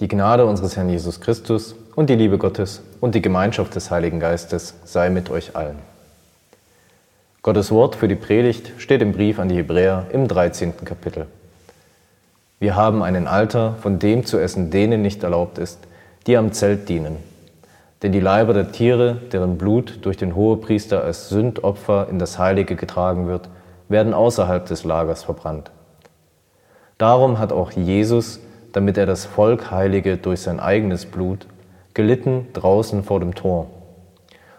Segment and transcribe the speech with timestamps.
[0.00, 4.18] Die Gnade unseres Herrn Jesus Christus und die Liebe Gottes und die Gemeinschaft des Heiligen
[4.18, 5.78] Geistes sei mit euch allen.
[7.42, 10.84] Gottes Wort für die Predigt steht im Brief an die Hebräer im 13.
[10.84, 11.26] Kapitel.
[12.58, 15.78] Wir haben einen Alter, von dem zu essen denen nicht erlaubt ist,
[16.26, 17.18] die am Zelt dienen.
[18.02, 22.74] Denn die Leiber der Tiere, deren Blut durch den Hohepriester als Sündopfer in das Heilige
[22.74, 23.48] getragen wird,
[23.88, 25.70] werden außerhalb des Lagers verbrannt.
[26.98, 28.40] Darum hat auch Jesus,
[28.74, 31.46] damit er das Volk heilige durch sein eigenes Blut,
[31.94, 33.68] gelitten draußen vor dem Tor.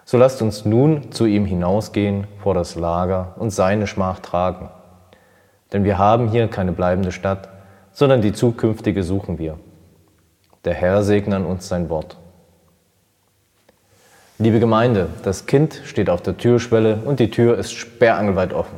[0.06, 4.70] So lasst uns nun zu ihm hinausgehen vor das Lager und seine Schmach tragen.
[5.72, 7.50] Denn wir haben hier keine bleibende Stadt,
[7.92, 9.58] sondern die zukünftige suchen wir.
[10.64, 12.16] Der Herr segne an uns sein Wort.
[14.38, 18.76] Liebe Gemeinde, das Kind steht auf der Türschwelle und die Tür ist sperrangelweit offen.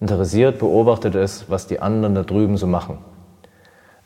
[0.00, 2.98] Interessiert beobachtet es, was die anderen da drüben so machen.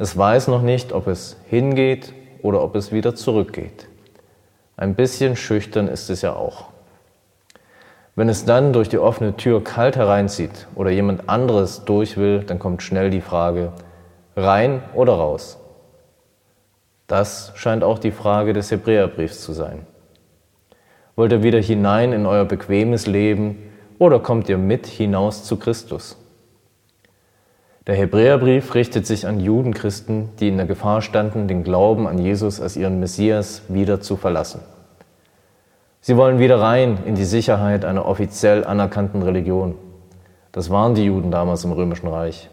[0.00, 3.86] Es weiß noch nicht, ob es hingeht oder ob es wieder zurückgeht.
[4.78, 6.68] Ein bisschen schüchtern ist es ja auch.
[8.16, 12.58] Wenn es dann durch die offene Tür kalt hereinzieht oder jemand anderes durch will, dann
[12.58, 13.72] kommt schnell die Frage,
[14.36, 15.58] rein oder raus?
[17.06, 19.86] Das scheint auch die Frage des Hebräerbriefs zu sein.
[21.14, 26.16] Wollt ihr wieder hinein in euer bequemes Leben oder kommt ihr mit hinaus zu Christus?
[27.86, 32.60] Der Hebräerbrief richtet sich an Judenchristen, die in der Gefahr standen, den Glauben an Jesus
[32.60, 34.60] als ihren Messias wieder zu verlassen.
[36.02, 39.74] Sie wollen wieder rein in die Sicherheit einer offiziell anerkannten Religion.
[40.52, 42.50] Das waren die Juden damals im Römischen Reich.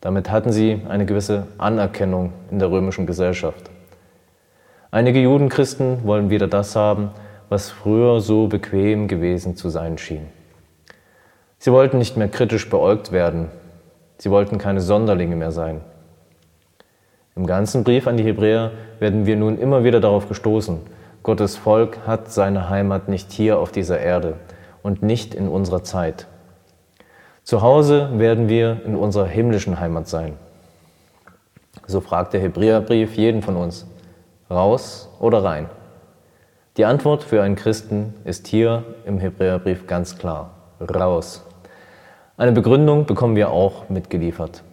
[0.00, 3.70] Damit hatten sie eine gewisse Anerkennung in der römischen Gesellschaft.
[4.90, 7.10] Einige Judenchristen wollen wieder das haben,
[7.48, 10.26] was früher so bequem gewesen zu sein schien.
[11.58, 13.48] Sie wollten nicht mehr kritisch beäugt werden.
[14.24, 15.82] Sie wollten keine Sonderlinge mehr sein.
[17.36, 20.80] Im ganzen Brief an die Hebräer werden wir nun immer wieder darauf gestoßen,
[21.22, 24.36] Gottes Volk hat seine Heimat nicht hier auf dieser Erde
[24.82, 26.26] und nicht in unserer Zeit.
[27.42, 30.38] Zu Hause werden wir in unserer himmlischen Heimat sein.
[31.86, 33.86] So fragt der Hebräerbrief jeden von uns,
[34.50, 35.68] raus oder rein?
[36.78, 41.44] Die Antwort für einen Christen ist hier im Hebräerbrief ganz klar, raus.
[42.36, 44.64] Eine Begründung bekommen wir auch mitgeliefert.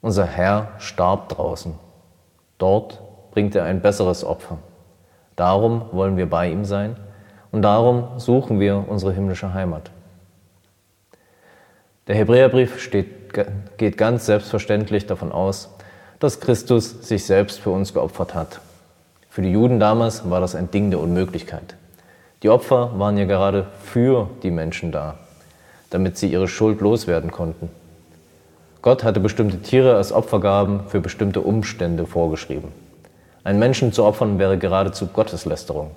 [0.00, 1.74] Unser Herr starb draußen.
[2.58, 4.58] Dort bringt er ein besseres Opfer.
[5.36, 6.96] Darum wollen wir bei ihm sein
[7.52, 9.92] und darum suchen wir unsere himmlische Heimat.
[12.08, 13.32] Der Hebräerbrief steht,
[13.78, 15.72] geht ganz selbstverständlich davon aus,
[16.18, 18.60] dass Christus sich selbst für uns geopfert hat.
[19.28, 21.76] Für die Juden damals war das ein Ding der Unmöglichkeit.
[22.42, 25.18] Die Opfer waren ja gerade für die Menschen da,
[25.92, 27.68] damit sie ihre Schuld loswerden konnten.
[28.80, 32.72] Gott hatte bestimmte Tiere als Opfergaben für bestimmte Umstände vorgeschrieben.
[33.44, 35.90] Ein Menschen zu opfern wäre geradezu Gotteslästerung.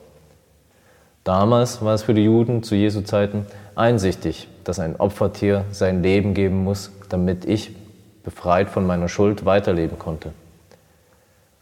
[1.23, 6.33] Damals war es für die Juden zu Jesu Zeiten einsichtig, dass ein Opfertier sein Leben
[6.33, 7.75] geben muss, damit ich,
[8.23, 10.33] befreit von meiner Schuld, weiterleben konnte.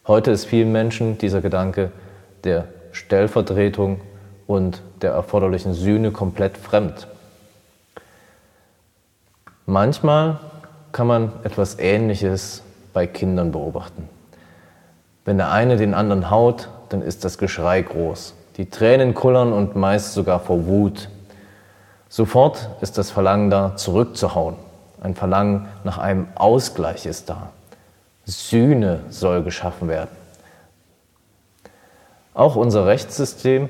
[0.08, 1.92] Heute ist vielen Menschen dieser Gedanke
[2.44, 4.02] der Stellvertretung
[4.48, 7.08] und der erforderlichen Sühne komplett fremd.
[9.66, 10.40] Manchmal
[10.92, 14.10] kann man etwas Ähnliches bei Kindern beobachten.
[15.26, 18.34] Wenn der eine den anderen haut, dann ist das Geschrei groß.
[18.58, 21.10] Die Tränen kullern und meist sogar vor Wut.
[22.10, 24.56] Sofort ist das Verlangen da, zurückzuhauen.
[25.02, 27.50] Ein Verlangen nach einem Ausgleich ist da.
[28.26, 30.12] Sühne soll geschaffen werden.
[32.34, 33.70] Auch unser Rechtssystem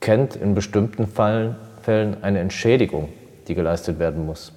[0.00, 3.08] kennt in bestimmten Fällen eine Entschädigung,
[3.48, 4.52] die geleistet werden muss.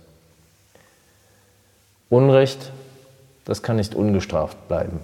[2.12, 2.74] Unrecht,
[3.46, 5.00] das kann nicht ungestraft bleiben.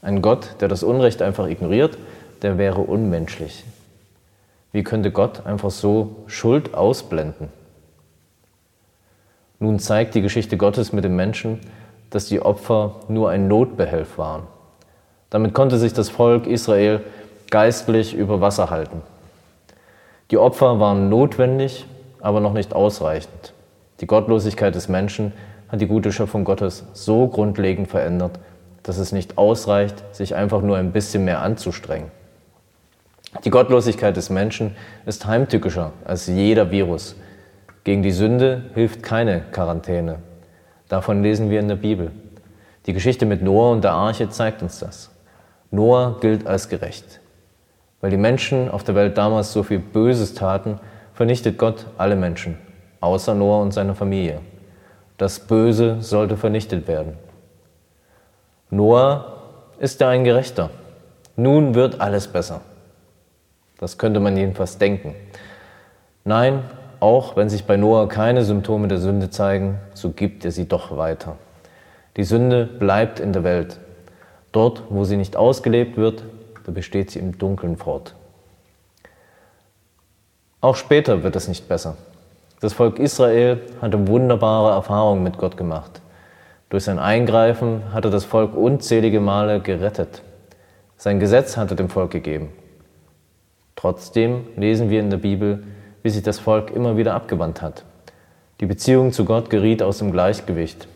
[0.00, 1.98] Ein Gott, der das Unrecht einfach ignoriert,
[2.42, 3.64] der wäre unmenschlich.
[4.70, 7.48] Wie könnte Gott einfach so Schuld ausblenden?
[9.58, 11.58] Nun zeigt die Geschichte Gottes mit dem Menschen,
[12.10, 14.44] dass die Opfer nur ein Notbehelf waren.
[15.30, 17.00] Damit konnte sich das Volk Israel
[17.50, 19.02] geistlich über Wasser halten.
[20.30, 21.86] Die Opfer waren notwendig,
[22.20, 23.52] aber noch nicht ausreichend.
[24.00, 25.32] Die Gottlosigkeit des Menschen
[25.74, 28.38] hat die gute Schöpfung Gottes so grundlegend verändert,
[28.84, 32.12] dass es nicht ausreicht, sich einfach nur ein bisschen mehr anzustrengen.
[33.44, 37.16] Die Gottlosigkeit des Menschen ist heimtückischer als jeder Virus.
[37.82, 40.20] Gegen die Sünde hilft keine Quarantäne.
[40.88, 42.12] Davon lesen wir in der Bibel.
[42.86, 45.10] Die Geschichte mit Noah und der Arche zeigt uns das.
[45.72, 47.18] Noah gilt als gerecht.
[48.00, 50.78] Weil die Menschen auf der Welt damals so viel Böses taten,
[51.14, 52.58] vernichtet Gott alle Menschen,
[53.00, 54.38] außer Noah und seiner Familie.
[55.16, 57.16] Das Böse sollte vernichtet werden.
[58.70, 59.42] Noah
[59.78, 60.70] ist er ein Gerechter.
[61.36, 62.60] Nun wird alles besser.
[63.78, 65.14] Das könnte man jedenfalls denken.
[66.24, 66.64] Nein,
[67.00, 70.96] auch wenn sich bei Noah keine Symptome der Sünde zeigen, so gibt er sie doch
[70.96, 71.36] weiter.
[72.16, 73.78] Die Sünde bleibt in der Welt.
[74.52, 76.24] Dort, wo sie nicht ausgelebt wird,
[76.64, 78.14] da besteht sie im Dunkeln fort.
[80.60, 81.96] Auch später wird es nicht besser.
[82.64, 86.00] Das Volk Israel hatte wunderbare Erfahrungen mit Gott gemacht.
[86.70, 90.22] Durch sein Eingreifen hatte das Volk unzählige Male gerettet.
[90.96, 92.48] Sein Gesetz hatte dem Volk gegeben.
[93.76, 95.62] Trotzdem lesen wir in der Bibel,
[96.02, 97.84] wie sich das Volk immer wieder abgewandt hat.
[98.60, 100.88] Die Beziehung zu Gott geriet aus dem Gleichgewicht.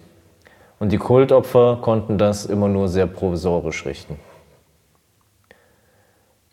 [0.78, 4.16] Und die Kultopfer konnten das immer nur sehr provisorisch richten.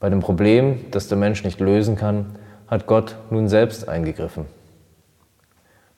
[0.01, 2.35] Bei dem Problem, das der Mensch nicht lösen kann,
[2.67, 4.47] hat Gott nun selbst eingegriffen.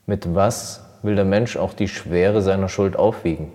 [0.08, 3.52] Mit was will der Mensch auch die Schwere seiner Schuld aufwiegen?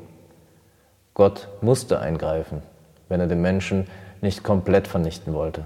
[1.15, 2.63] Gott musste eingreifen,
[3.09, 3.87] wenn er den Menschen
[4.21, 5.65] nicht komplett vernichten wollte.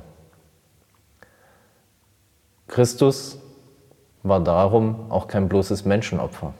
[2.68, 3.38] Christus
[4.22, 6.54] war darum auch kein bloßes Menschenopfer.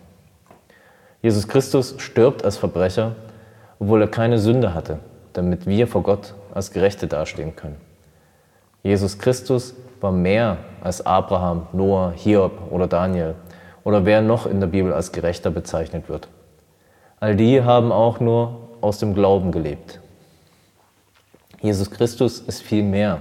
[1.23, 3.15] Jesus Christus stirbt als Verbrecher,
[3.79, 4.99] obwohl er keine Sünde hatte,
[5.35, 7.81] damit wir vor Gott als Gerechte dastehen können.
[8.83, 13.37] Jesus Christus war mehr als Abraham, Noah, Hiob oder Daniel
[13.87, 16.27] oder wer noch in der Bibel als Gerechter bezeichnet wird.
[17.21, 20.01] All die haben auch nur aus dem Glauben gelebt.
[21.61, 23.21] Jesus Christus ist viel mehr.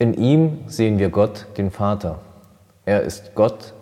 [0.00, 2.18] In ihm sehen wir Gott, den Vater.
[2.84, 3.72] Er ist Gott,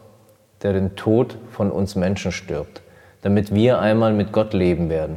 [0.61, 2.83] der den Tod von uns Menschen stirbt,
[3.23, 5.17] damit wir einmal mit Gott leben werden.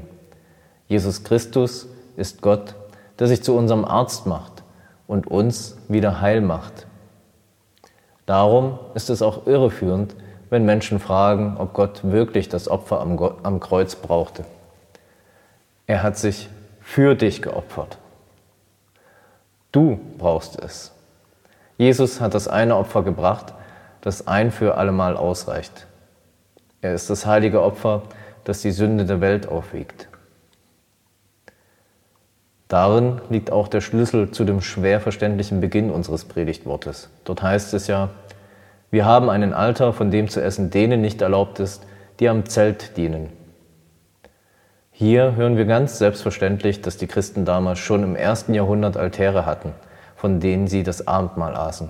[0.88, 2.74] Jesus Christus ist Gott,
[3.20, 4.64] der sich zu unserem Arzt macht
[5.08, 6.88] und uns wieder heil macht.
[8.28, 10.16] Darum ist es auch irreführend,
[10.50, 14.46] wenn Menschen fragen, ob Gott wirklich das Opfer am, am Kreuz brauchte.
[15.88, 16.50] Er hat sich
[16.82, 17.98] für dich geopfert.
[19.72, 20.92] Du brauchst es.
[21.78, 23.54] Jesus hat das eine Opfer gebracht,
[24.02, 25.88] das ein für allemal ausreicht.
[26.82, 28.04] Er ist das heilige Opfer,
[28.44, 30.10] das die Sünde der Welt aufwiegt.
[32.68, 37.10] Darin liegt auch der Schlüssel zu dem schwer verständlichen Beginn unseres Predigtwortes.
[37.24, 38.10] Dort heißt es ja,
[38.92, 41.86] wir haben einen Alter, von dem zu essen denen nicht erlaubt ist,
[42.20, 43.30] die am Zelt dienen.
[44.92, 49.74] Hier hören wir ganz selbstverständlich, dass die Christen damals schon im ersten Jahrhundert Altäre hatten,
[50.16, 51.90] von denen sie das Abendmahl aßen.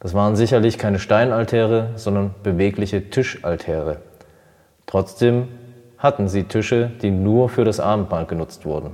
[0.00, 3.98] Das waren sicherlich keine Steinaltäre, sondern bewegliche Tischaltäre.
[4.86, 5.48] Trotzdem
[5.98, 8.92] hatten sie Tische, die nur für das Abendmahl genutzt wurden.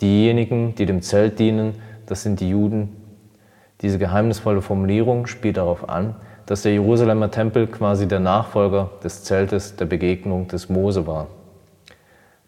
[0.00, 1.74] Diejenigen, die dem Zelt dienen,
[2.06, 2.96] das sind die Juden.
[3.80, 6.14] Diese geheimnisvolle Formulierung spielt darauf an,
[6.46, 11.26] dass der Jerusalemer Tempel quasi der Nachfolger des Zeltes der Begegnung des Mose war.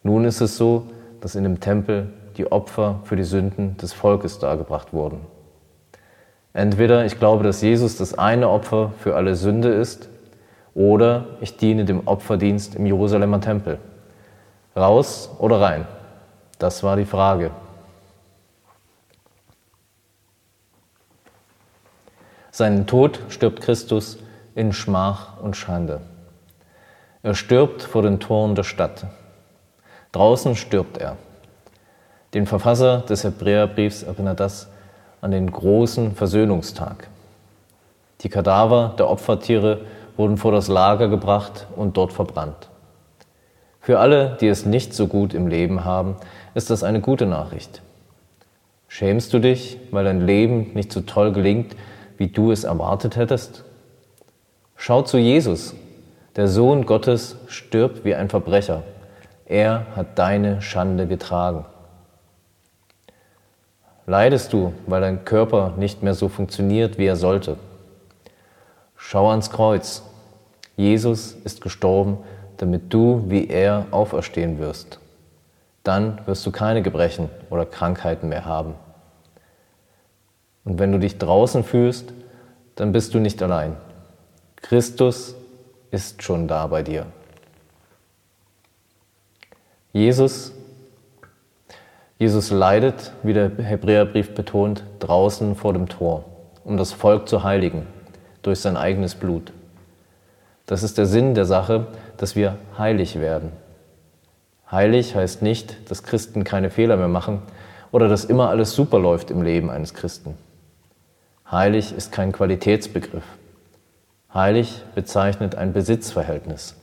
[0.02, 0.86] Nun ist es so,
[1.20, 5.20] dass in dem Tempel die Opfer für die Sünden des Volkes dargebracht wurden.
[6.52, 10.08] Entweder ich glaube, dass Jesus das eine Opfer für alle Sünde ist,
[10.74, 13.78] oder ich diene dem Opferdienst im Jerusalemer Tempel.
[14.76, 15.86] Raus oder rein?
[16.58, 17.50] Das war die Frage.
[22.50, 24.18] Seinen Tod stirbt Christus
[24.56, 26.00] in Schmach und Schande.
[27.22, 29.06] Er stirbt vor den Toren der Stadt.
[30.10, 31.16] Draußen stirbt er.
[32.34, 34.68] Den Verfasser des Hebräerbriefs erinnert das
[35.20, 37.08] an den großen Versöhnungstag.
[38.22, 39.82] Die Kadaver der Opfertiere
[40.16, 42.68] wurden vor das Lager gebracht und dort verbrannt.
[43.80, 46.16] Für alle, die es nicht so gut im Leben haben,
[46.58, 47.80] ist das eine gute Nachricht.
[48.88, 51.76] Schämst du dich, weil dein Leben nicht so toll gelingt,
[52.16, 53.64] wie du es erwartet hättest?
[54.76, 55.74] Schau zu Jesus.
[56.34, 58.82] Der Sohn Gottes stirbt wie ein Verbrecher.
[59.46, 61.64] Er hat deine Schande getragen.
[64.06, 67.56] Leidest du, weil dein Körper nicht mehr so funktioniert, wie er sollte?
[68.96, 70.02] Schau ans Kreuz.
[70.76, 72.18] Jesus ist gestorben,
[72.56, 74.98] damit du wie er auferstehen wirst.
[75.82, 78.74] Dann wirst du keine Gebrechen oder Krankheiten mehr haben.
[80.64, 82.12] Und wenn du dich draußen fühlst,
[82.74, 83.76] dann bist du nicht allein.
[84.56, 85.34] Christus
[85.90, 87.06] ist schon da bei dir.
[89.92, 90.52] Jesus,
[92.18, 96.24] Jesus leidet, wie der Hebräerbrief betont, draußen vor dem Tor,
[96.64, 97.86] um das Volk zu heiligen
[98.42, 99.52] durch sein eigenes Blut.
[100.66, 101.86] Das ist der Sinn der Sache,
[102.18, 103.52] dass wir heilig werden.
[104.70, 107.42] Heilig heißt nicht, dass Christen keine Fehler mehr machen
[107.90, 110.36] oder dass immer alles super läuft im Leben eines Christen.
[111.50, 113.24] Heilig ist kein Qualitätsbegriff.
[114.32, 116.76] Heilig bezeichnet ein Besitzverhältnis.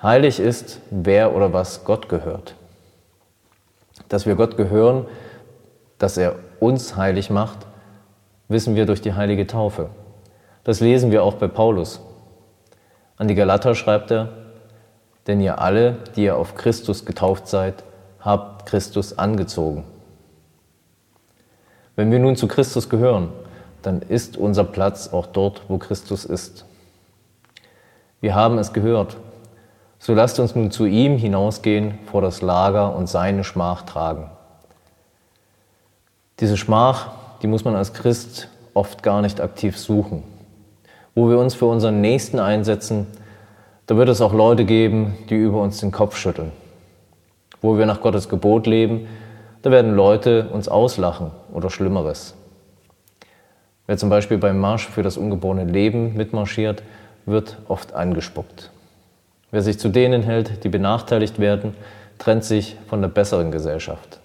[0.00, 2.54] Heilig ist, wer oder was Gott gehört.
[4.08, 5.06] Dass wir Gott gehören,
[5.98, 7.66] dass er uns heilig macht,
[8.48, 9.90] wissen wir durch die heilige Taufe.
[10.62, 12.00] Das lesen wir auch bei Paulus.
[13.16, 14.28] An die Galater schreibt er,
[15.26, 17.84] denn ihr alle, die ihr auf Christus getauft seid,
[18.20, 19.84] habt Christus angezogen.
[21.96, 23.28] Wenn wir nun zu Christus gehören,
[23.82, 26.64] dann ist unser Platz auch dort, wo Christus ist.
[28.20, 29.16] Wir haben es gehört.
[29.98, 34.30] So lasst uns nun zu ihm hinausgehen vor das Lager und seine Schmach tragen.
[36.40, 37.10] Diese Schmach,
[37.42, 40.22] die muss man als Christ oft gar nicht aktiv suchen.
[41.14, 43.06] Wo wir uns für unseren Nächsten einsetzen,
[43.92, 46.50] da wird es auch Leute geben, die über uns den Kopf schütteln.
[47.60, 49.06] Wo wir nach Gottes Gebot leben,
[49.60, 52.34] da werden Leute uns auslachen oder Schlimmeres.
[53.86, 56.82] Wer zum Beispiel beim Marsch für das ungeborene Leben mitmarschiert,
[57.26, 58.70] wird oft angespuckt.
[59.50, 61.74] Wer sich zu denen hält, die benachteiligt werden,
[62.16, 64.20] trennt sich von der besseren Gesellschaft.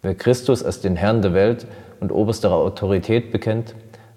[0.00, 1.66] Wer Christus als den Herrn der Welt
[2.00, 3.74] und oberste Autorität bekennt,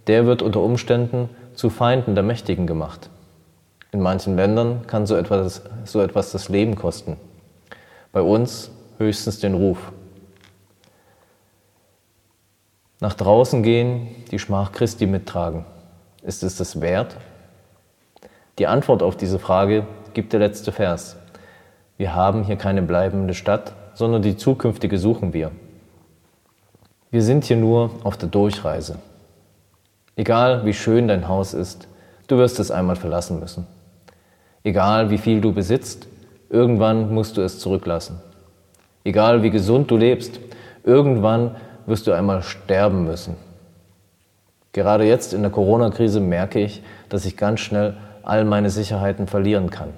[0.07, 3.09] der wird unter Umständen zu Feinden der Mächtigen gemacht.
[3.95, 7.15] In manchen Ländern kann so etwas, so etwas das Leben kosten.
[8.11, 9.93] Bei uns höchstens den Ruf.
[12.99, 15.63] Nach draußen gehen, die Schmach Christi mittragen.
[16.23, 17.15] Ist es das wert?
[18.59, 21.15] Die Antwort auf diese Frage gibt der letzte Vers.
[21.95, 25.51] Wir haben hier keine bleibende Stadt, sondern die zukünftige suchen wir.
[27.11, 28.99] Wir sind hier nur auf der Durchreise.
[30.17, 31.87] Egal wie schön dein Haus ist,
[32.27, 33.65] du wirst es einmal verlassen müssen.
[34.65, 36.07] Egal wie viel du besitzt,
[36.49, 38.19] irgendwann musst du es zurücklassen.
[39.03, 40.39] Egal wie gesund du lebst,
[40.83, 41.55] irgendwann
[41.85, 43.35] wirst du einmal sterben müssen.
[44.73, 49.69] Gerade jetzt in der Corona-Krise merke ich, dass ich ganz schnell all meine Sicherheiten verlieren
[49.69, 49.93] kann.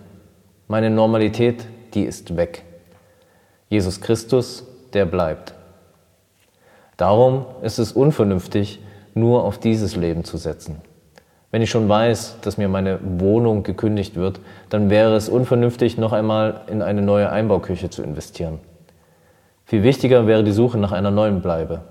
[0.68, 2.64] Meine Normalität, die ist weg.
[3.70, 5.54] Jesus Christus, der bleibt.
[6.98, 8.82] Darum ist es unvernünftig,
[9.14, 10.82] nur auf dieses Leben zu setzen.
[11.52, 16.12] Wenn ich schon weiß, dass mir meine Wohnung gekündigt wird, dann wäre es unvernünftig, noch
[16.12, 18.60] einmal in eine neue Einbauküche zu investieren.
[19.66, 21.82] Viel wichtiger wäre die Suche nach einer neuen Bleibe.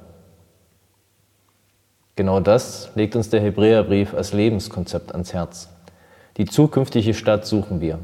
[2.16, 5.68] Genau das legt uns der Hebräerbrief als Lebenskonzept ans Herz.
[6.36, 7.98] Die zukünftige Stadt suchen wir.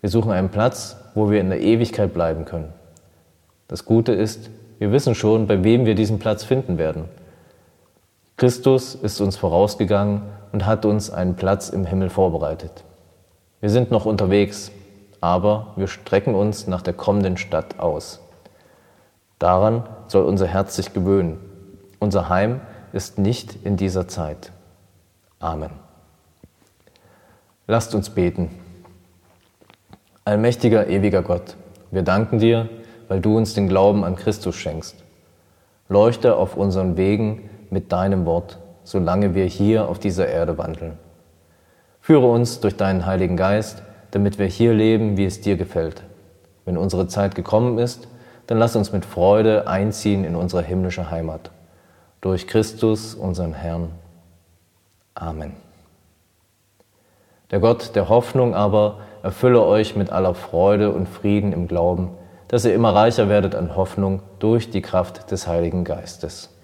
[0.00, 2.72] Wir suchen einen Platz, wo wir in der Ewigkeit bleiben können.
[3.68, 7.04] Das Gute ist, wir wissen schon, bei wem wir diesen Platz finden werden.
[8.36, 10.22] Christus ist uns vorausgegangen
[10.56, 12.82] und hat uns einen Platz im Himmel vorbereitet.
[13.60, 14.72] Wir sind noch unterwegs,
[15.20, 18.22] aber wir strecken uns nach der kommenden Stadt aus.
[19.38, 21.38] Daran soll unser Herz sich gewöhnen.
[21.98, 22.62] Unser Heim
[22.94, 24.50] ist nicht in dieser Zeit.
[25.40, 25.72] Amen.
[27.66, 28.48] Lasst uns beten.
[30.24, 31.56] Allmächtiger, ewiger Gott,
[31.90, 32.70] wir danken dir,
[33.08, 35.04] weil du uns den Glauben an Christus schenkst.
[35.90, 40.96] Leuchte auf unseren Wegen mit deinem Wort, solange wir hier auf dieser Erde wandeln.
[42.00, 46.04] Führe uns durch deinen Heiligen Geist, damit wir hier leben, wie es dir gefällt.
[46.64, 48.06] Wenn unsere Zeit gekommen ist,
[48.46, 51.50] dann lass uns mit Freude einziehen in unsere himmlische Heimat.
[52.20, 53.90] Durch Christus, unseren Herrn.
[55.16, 55.54] Amen.
[57.50, 62.10] Der Gott der Hoffnung aber erfülle euch mit aller Freude und Frieden im Glauben,
[62.46, 66.55] dass ihr immer reicher werdet an Hoffnung durch die Kraft des Heiligen Geistes.